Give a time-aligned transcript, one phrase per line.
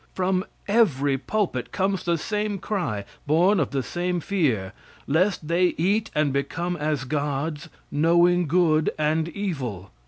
[0.15, 4.73] From every pulpit comes the same cry, born of the same fear
[5.05, 9.91] "Lest they eat and become as gods, knowing good and evil."